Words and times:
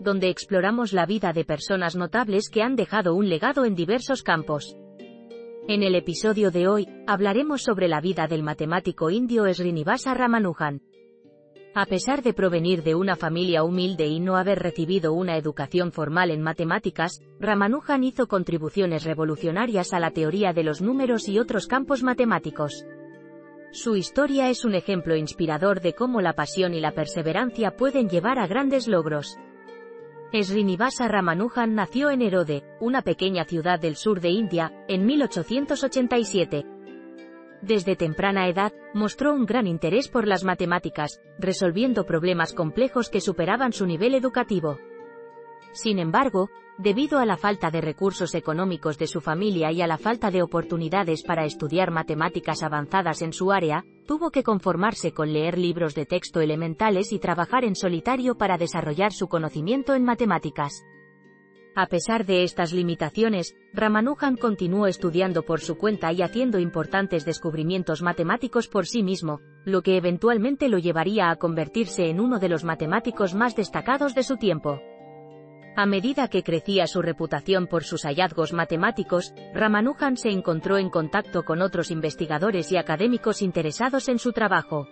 donde 0.00 0.28
exploramos 0.28 0.92
la 0.92 1.06
vida 1.06 1.32
de 1.32 1.44
personas 1.44 1.96
notables 1.96 2.48
que 2.50 2.62
han 2.62 2.76
dejado 2.76 3.14
un 3.14 3.28
legado 3.28 3.64
en 3.64 3.74
diversos 3.74 4.22
campos. 4.22 4.76
En 5.66 5.82
el 5.82 5.94
episodio 5.94 6.50
de 6.50 6.68
hoy, 6.68 6.88
hablaremos 7.06 7.62
sobre 7.62 7.88
la 7.88 8.00
vida 8.00 8.26
del 8.26 8.42
matemático 8.42 9.10
indio 9.10 9.44
Srinivasa 9.52 10.12
Ramanujan. 10.12 10.82
A 11.76 11.86
pesar 11.86 12.22
de 12.22 12.34
provenir 12.34 12.82
de 12.82 12.94
una 12.94 13.16
familia 13.16 13.64
humilde 13.64 14.06
y 14.06 14.20
no 14.20 14.36
haber 14.36 14.60
recibido 14.60 15.12
una 15.12 15.36
educación 15.36 15.90
formal 15.90 16.30
en 16.30 16.40
matemáticas, 16.40 17.20
Ramanujan 17.40 18.04
hizo 18.04 18.28
contribuciones 18.28 19.04
revolucionarias 19.04 19.92
a 19.92 19.98
la 19.98 20.12
teoría 20.12 20.52
de 20.52 20.62
los 20.62 20.82
números 20.82 21.28
y 21.28 21.38
otros 21.38 21.66
campos 21.66 22.02
matemáticos. 22.02 22.86
Su 23.72 23.96
historia 23.96 24.50
es 24.50 24.64
un 24.64 24.76
ejemplo 24.76 25.16
inspirador 25.16 25.80
de 25.80 25.94
cómo 25.94 26.20
la 26.20 26.34
pasión 26.34 26.74
y 26.74 26.80
la 26.80 26.92
perseverancia 26.92 27.74
pueden 27.74 28.08
llevar 28.08 28.38
a 28.38 28.46
grandes 28.46 28.86
logros. 28.86 29.36
Srinivasa 30.32 31.06
Ramanujan 31.08 31.74
nació 31.74 32.10
en 32.10 32.22
Erode, 32.22 32.64
una 32.80 33.02
pequeña 33.02 33.44
ciudad 33.44 33.78
del 33.78 33.96
sur 33.96 34.20
de 34.20 34.30
India, 34.30 34.72
en 34.88 35.06
1887. 35.06 36.64
Desde 37.62 37.96
temprana 37.96 38.48
edad, 38.48 38.72
mostró 38.92 39.32
un 39.32 39.46
gran 39.46 39.66
interés 39.66 40.08
por 40.08 40.26
las 40.26 40.44
matemáticas, 40.44 41.22
resolviendo 41.38 42.04
problemas 42.04 42.52
complejos 42.52 43.08
que 43.08 43.20
superaban 43.20 43.72
su 43.72 43.86
nivel 43.86 44.14
educativo. 44.14 44.78
Sin 45.74 45.98
embargo, 45.98 46.50
debido 46.78 47.18
a 47.18 47.26
la 47.26 47.36
falta 47.36 47.72
de 47.72 47.80
recursos 47.80 48.36
económicos 48.36 48.96
de 48.96 49.08
su 49.08 49.20
familia 49.20 49.72
y 49.72 49.82
a 49.82 49.88
la 49.88 49.98
falta 49.98 50.30
de 50.30 50.40
oportunidades 50.40 51.24
para 51.24 51.44
estudiar 51.44 51.90
matemáticas 51.90 52.62
avanzadas 52.62 53.22
en 53.22 53.32
su 53.32 53.50
área, 53.50 53.84
tuvo 54.06 54.30
que 54.30 54.44
conformarse 54.44 55.12
con 55.12 55.32
leer 55.32 55.58
libros 55.58 55.96
de 55.96 56.06
texto 56.06 56.40
elementales 56.40 57.12
y 57.12 57.18
trabajar 57.18 57.64
en 57.64 57.74
solitario 57.74 58.36
para 58.36 58.56
desarrollar 58.56 59.12
su 59.12 59.26
conocimiento 59.26 59.94
en 59.94 60.04
matemáticas. 60.04 60.84
A 61.76 61.86
pesar 61.86 62.24
de 62.24 62.44
estas 62.44 62.72
limitaciones, 62.72 63.56
Ramanujan 63.72 64.36
continuó 64.36 64.86
estudiando 64.86 65.42
por 65.42 65.60
su 65.60 65.76
cuenta 65.76 66.12
y 66.12 66.22
haciendo 66.22 66.60
importantes 66.60 67.24
descubrimientos 67.24 68.00
matemáticos 68.00 68.68
por 68.68 68.86
sí 68.86 69.02
mismo, 69.02 69.40
lo 69.64 69.82
que 69.82 69.96
eventualmente 69.96 70.68
lo 70.68 70.78
llevaría 70.78 71.30
a 71.30 71.36
convertirse 71.36 72.08
en 72.10 72.20
uno 72.20 72.38
de 72.38 72.48
los 72.48 72.62
matemáticos 72.62 73.34
más 73.34 73.56
destacados 73.56 74.14
de 74.14 74.22
su 74.22 74.36
tiempo. 74.36 74.80
A 75.76 75.86
medida 75.86 76.28
que 76.28 76.44
crecía 76.44 76.86
su 76.86 77.02
reputación 77.02 77.66
por 77.66 77.82
sus 77.82 78.04
hallazgos 78.04 78.52
matemáticos, 78.52 79.34
Ramanujan 79.52 80.16
se 80.16 80.30
encontró 80.30 80.78
en 80.78 80.88
contacto 80.88 81.44
con 81.44 81.62
otros 81.62 81.90
investigadores 81.90 82.70
y 82.70 82.76
académicos 82.76 83.42
interesados 83.42 84.08
en 84.08 84.20
su 84.20 84.32
trabajo. 84.32 84.86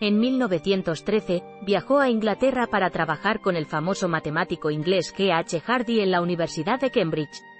En 0.00 0.18
1913, 0.18 1.44
viajó 1.62 2.00
a 2.00 2.10
Inglaterra 2.10 2.66
para 2.66 2.90
trabajar 2.90 3.40
con 3.40 3.54
el 3.54 3.66
famoso 3.66 4.08
matemático 4.08 4.72
inglés 4.72 5.14
G. 5.16 5.32
H. 5.32 5.60
Hardy 5.60 6.00
en 6.00 6.10
la 6.10 6.20
Universidad 6.20 6.80
de 6.80 6.90
Cambridge. 6.90 7.53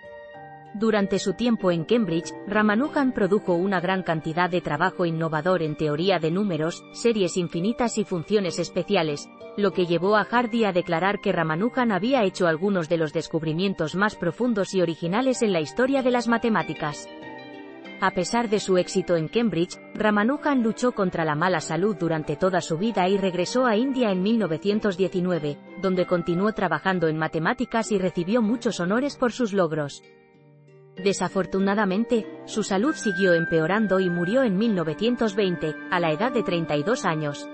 Durante 0.74 1.20
su 1.20 1.34
tiempo 1.34 1.70
en 1.70 1.84
Cambridge, 1.84 2.34
Ramanujan 2.48 3.12
produjo 3.12 3.54
una 3.54 3.80
gran 3.80 4.02
cantidad 4.02 4.50
de 4.50 4.60
trabajo 4.60 5.06
innovador 5.06 5.62
en 5.62 5.76
teoría 5.76 6.18
de 6.18 6.32
números, 6.32 6.84
series 6.92 7.36
infinitas 7.36 7.96
y 7.96 8.04
funciones 8.04 8.58
especiales, 8.58 9.28
lo 9.56 9.70
que 9.70 9.86
llevó 9.86 10.16
a 10.16 10.24
Hardy 10.24 10.64
a 10.64 10.72
declarar 10.72 11.20
que 11.20 11.30
Ramanujan 11.30 11.92
había 11.92 12.24
hecho 12.24 12.48
algunos 12.48 12.88
de 12.88 12.96
los 12.96 13.12
descubrimientos 13.12 13.94
más 13.94 14.16
profundos 14.16 14.74
y 14.74 14.82
originales 14.82 15.42
en 15.42 15.52
la 15.52 15.60
historia 15.60 16.02
de 16.02 16.10
las 16.10 16.26
matemáticas. 16.26 17.08
A 18.00 18.10
pesar 18.10 18.48
de 18.48 18.58
su 18.58 18.76
éxito 18.76 19.14
en 19.14 19.28
Cambridge, 19.28 19.78
Ramanujan 19.94 20.64
luchó 20.64 20.90
contra 20.90 21.24
la 21.24 21.36
mala 21.36 21.60
salud 21.60 21.96
durante 21.96 22.34
toda 22.34 22.60
su 22.60 22.78
vida 22.78 23.08
y 23.08 23.16
regresó 23.16 23.64
a 23.64 23.76
India 23.76 24.10
en 24.10 24.22
1919, 24.22 25.56
donde 25.80 26.04
continuó 26.04 26.52
trabajando 26.52 27.06
en 27.06 27.16
matemáticas 27.16 27.92
y 27.92 27.98
recibió 27.98 28.42
muchos 28.42 28.80
honores 28.80 29.16
por 29.16 29.30
sus 29.30 29.52
logros. 29.52 30.02
Desafortunadamente, 30.96 32.26
su 32.44 32.62
salud 32.62 32.94
siguió 32.94 33.34
empeorando 33.34 34.00
y 34.00 34.08
murió 34.08 34.42
en 34.42 34.56
1920, 34.56 35.74
a 35.90 36.00
la 36.00 36.12
edad 36.12 36.32
de 36.32 36.42
32 36.42 37.04
años. 37.04 37.48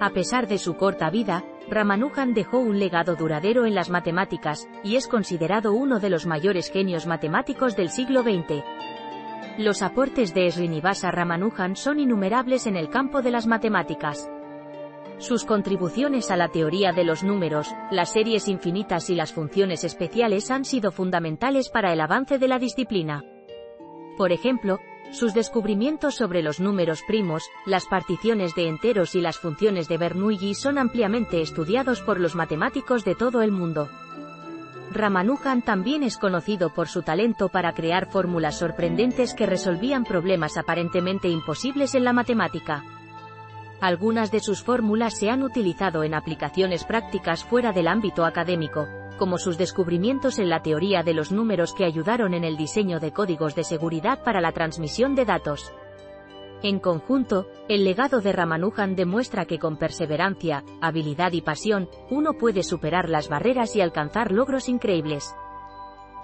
A 0.00 0.10
pesar 0.10 0.48
de 0.48 0.58
su 0.58 0.76
corta 0.76 1.10
vida, 1.10 1.44
Ramanujan 1.68 2.34
dejó 2.34 2.58
un 2.58 2.78
legado 2.78 3.14
duradero 3.14 3.66
en 3.66 3.74
las 3.74 3.88
matemáticas, 3.88 4.68
y 4.82 4.96
es 4.96 5.06
considerado 5.06 5.72
uno 5.72 6.00
de 6.00 6.10
los 6.10 6.26
mayores 6.26 6.70
genios 6.70 7.06
matemáticos 7.06 7.76
del 7.76 7.88
siglo 7.88 8.22
XX. 8.22 8.64
Los 9.58 9.82
aportes 9.82 10.34
de 10.34 10.50
Srinivasa 10.50 11.10
Ramanujan 11.10 11.76
son 11.76 12.00
innumerables 12.00 12.66
en 12.66 12.76
el 12.76 12.88
campo 12.90 13.22
de 13.22 13.30
las 13.30 13.46
matemáticas. 13.46 14.28
Sus 15.22 15.44
contribuciones 15.44 16.32
a 16.32 16.36
la 16.36 16.48
teoría 16.48 16.90
de 16.90 17.04
los 17.04 17.22
números, 17.22 17.68
las 17.92 18.12
series 18.12 18.48
infinitas 18.48 19.08
y 19.08 19.14
las 19.14 19.32
funciones 19.32 19.84
especiales 19.84 20.50
han 20.50 20.64
sido 20.64 20.90
fundamentales 20.90 21.68
para 21.68 21.92
el 21.92 22.00
avance 22.00 22.40
de 22.40 22.48
la 22.48 22.58
disciplina. 22.58 23.22
Por 24.18 24.32
ejemplo, 24.32 24.80
sus 25.12 25.32
descubrimientos 25.32 26.16
sobre 26.16 26.42
los 26.42 26.58
números 26.58 27.04
primos, 27.06 27.44
las 27.66 27.86
particiones 27.86 28.56
de 28.56 28.66
enteros 28.66 29.14
y 29.14 29.20
las 29.20 29.38
funciones 29.38 29.86
de 29.86 29.96
Bernoulli 29.96 30.54
son 30.54 30.76
ampliamente 30.76 31.40
estudiados 31.40 32.00
por 32.00 32.18
los 32.18 32.34
matemáticos 32.34 33.04
de 33.04 33.14
todo 33.14 33.42
el 33.42 33.52
mundo. 33.52 33.88
Ramanujan 34.90 35.62
también 35.62 36.02
es 36.02 36.18
conocido 36.18 36.74
por 36.74 36.88
su 36.88 37.02
talento 37.02 37.48
para 37.48 37.74
crear 37.74 38.10
fórmulas 38.10 38.58
sorprendentes 38.58 39.34
que 39.34 39.46
resolvían 39.46 40.02
problemas 40.02 40.56
aparentemente 40.56 41.28
imposibles 41.28 41.94
en 41.94 42.02
la 42.02 42.12
matemática. 42.12 42.82
Algunas 43.82 44.30
de 44.30 44.38
sus 44.38 44.62
fórmulas 44.62 45.18
se 45.18 45.28
han 45.28 45.42
utilizado 45.42 46.04
en 46.04 46.14
aplicaciones 46.14 46.84
prácticas 46.84 47.42
fuera 47.42 47.72
del 47.72 47.88
ámbito 47.88 48.24
académico, 48.24 48.86
como 49.18 49.38
sus 49.38 49.58
descubrimientos 49.58 50.38
en 50.38 50.50
la 50.50 50.62
teoría 50.62 51.02
de 51.02 51.14
los 51.14 51.32
números 51.32 51.74
que 51.74 51.84
ayudaron 51.84 52.32
en 52.32 52.44
el 52.44 52.56
diseño 52.56 53.00
de 53.00 53.10
códigos 53.10 53.56
de 53.56 53.64
seguridad 53.64 54.22
para 54.22 54.40
la 54.40 54.52
transmisión 54.52 55.16
de 55.16 55.24
datos. 55.24 55.72
En 56.62 56.78
conjunto, 56.78 57.48
el 57.68 57.82
legado 57.82 58.20
de 58.20 58.30
Ramanujan 58.30 58.94
demuestra 58.94 59.46
que 59.46 59.58
con 59.58 59.76
perseverancia, 59.76 60.62
habilidad 60.80 61.32
y 61.32 61.40
pasión, 61.40 61.88
uno 62.08 62.34
puede 62.34 62.62
superar 62.62 63.08
las 63.08 63.28
barreras 63.28 63.74
y 63.74 63.80
alcanzar 63.80 64.30
logros 64.30 64.68
increíbles. 64.68 65.34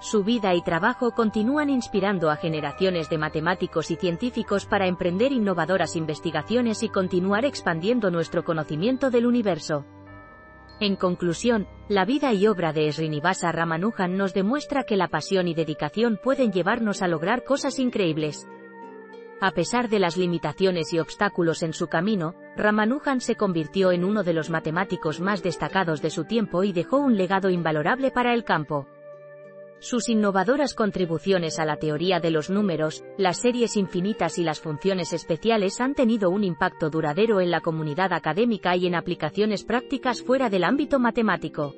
Su 0.01 0.23
vida 0.23 0.55
y 0.55 0.61
trabajo 0.61 1.11
continúan 1.11 1.69
inspirando 1.69 2.29
a 2.29 2.37
generaciones 2.37 3.09
de 3.09 3.17
matemáticos 3.17 3.91
y 3.91 3.97
científicos 3.97 4.65
para 4.65 4.87
emprender 4.87 5.33
innovadoras 5.33 5.97
investigaciones 5.97 6.83
y 6.83 6.89
continuar 6.89 7.43
expandiendo 7.43 8.09
nuestro 8.09 8.45
conocimiento 8.45 9.09
del 9.09 9.25
universo. 9.25 9.85
En 10.79 10.95
conclusión, 10.95 11.67
la 11.89 12.05
vida 12.05 12.31
y 12.31 12.47
obra 12.47 12.71
de 12.71 12.89
Srinivasa 12.93 13.51
Ramanujan 13.51 14.15
nos 14.15 14.33
demuestra 14.33 14.83
que 14.83 14.95
la 14.95 15.09
pasión 15.09 15.49
y 15.49 15.53
dedicación 15.53 16.17
pueden 16.23 16.53
llevarnos 16.53 17.01
a 17.01 17.09
lograr 17.09 17.43
cosas 17.43 17.77
increíbles. 17.79 18.47
A 19.41 19.51
pesar 19.51 19.89
de 19.89 19.99
las 19.99 20.15
limitaciones 20.15 20.93
y 20.93 20.99
obstáculos 20.99 21.61
en 21.61 21.73
su 21.73 21.87
camino, 21.87 22.35
Ramanujan 22.55 23.19
se 23.19 23.35
convirtió 23.35 23.91
en 23.91 24.05
uno 24.05 24.23
de 24.23 24.33
los 24.33 24.49
matemáticos 24.49 25.19
más 25.19 25.43
destacados 25.43 26.01
de 26.01 26.09
su 26.09 26.23
tiempo 26.23 26.63
y 26.63 26.71
dejó 26.71 26.97
un 26.99 27.17
legado 27.17 27.49
invalorable 27.49 28.11
para 28.11 28.33
el 28.33 28.45
campo. 28.45 28.87
Sus 29.81 30.09
innovadoras 30.09 30.73
contribuciones 30.73 31.57
a 31.57 31.63
la 31.63 31.77
teoría 31.77 32.19
de 32.19 32.31
los 32.31 32.49
números, 32.49 33.01
las 33.17 33.37
series 33.39 33.77
infinitas 33.77 34.37
y 34.37 34.43
las 34.43 34.59
funciones 34.59 35.13
especiales 35.13 35.79
han 35.79 35.95
tenido 35.95 36.29
un 36.29 36.43
impacto 36.43 36.89
duradero 36.89 37.39
en 37.39 37.49
la 37.49 37.61
comunidad 37.61 38.11
académica 38.11 38.75
y 38.75 38.87
en 38.87 38.95
aplicaciones 38.95 39.63
prácticas 39.63 40.21
fuera 40.21 40.49
del 40.49 40.65
ámbito 40.65 40.99
matemático. 40.99 41.75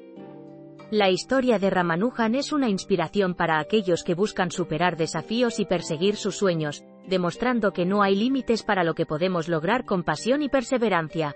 La 0.90 1.12
historia 1.12 1.60
de 1.60 1.70
Ramanujan 1.70 2.34
es 2.34 2.52
una 2.52 2.70
inspiración 2.70 3.36
para 3.36 3.60
aquellos 3.60 4.04
que 4.04 4.16
buscan 4.16 4.50
superar 4.50 4.98
desafíos 4.98 5.60
y 5.60 5.66
perseguir 5.66 6.16
sus 6.16 6.36
sueños, 6.36 6.84
demostrando 7.08 7.72
que 7.72 7.86
no 7.86 8.02
hay 8.02 8.16
límites 8.16 8.64
para 8.64 8.84
lo 8.84 8.96
que 8.96 9.06
podemos 9.06 9.48
lograr 9.48 9.86
con 9.86 10.04
pasión 10.04 10.42
y 10.42 10.50
perseverancia. 10.50 11.36